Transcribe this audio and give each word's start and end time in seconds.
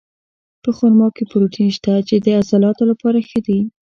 په 0.63 0.69
خرما 0.77 1.07
کې 1.15 1.23
پروټین 1.31 1.69
شته، 1.77 1.93
چې 2.07 2.15
د 2.25 2.27
عضلاتو 2.39 2.83
لپاره 2.91 3.17
ښه 3.29 3.39
دي. 3.47 3.59